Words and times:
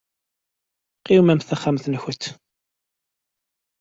Qewmemt 1.05 1.47
taxxamt-nkent. 1.47 2.23